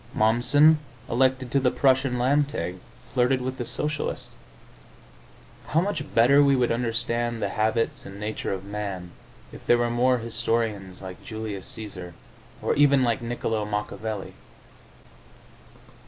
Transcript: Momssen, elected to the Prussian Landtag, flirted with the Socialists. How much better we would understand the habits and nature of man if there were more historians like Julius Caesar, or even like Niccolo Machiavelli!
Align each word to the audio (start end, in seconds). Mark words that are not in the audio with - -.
Momssen, 0.15 0.77
elected 1.07 1.51
to 1.51 1.59
the 1.59 1.69
Prussian 1.69 2.17
Landtag, 2.17 2.77
flirted 3.13 3.39
with 3.39 3.59
the 3.59 3.67
Socialists. 3.67 4.31
How 5.67 5.79
much 5.79 6.15
better 6.15 6.41
we 6.41 6.55
would 6.55 6.71
understand 6.71 7.39
the 7.39 7.49
habits 7.49 8.03
and 8.03 8.19
nature 8.19 8.51
of 8.51 8.65
man 8.65 9.11
if 9.51 9.63
there 9.67 9.77
were 9.77 9.91
more 9.91 10.17
historians 10.17 11.03
like 11.03 11.23
Julius 11.23 11.67
Caesar, 11.67 12.15
or 12.63 12.73
even 12.73 13.03
like 13.03 13.21
Niccolo 13.21 13.63
Machiavelli! 13.63 14.33